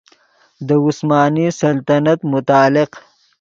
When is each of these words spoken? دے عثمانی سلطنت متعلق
دے 0.67 0.75
عثمانی 0.87 1.45
سلطنت 1.61 2.19
متعلق 2.33 2.89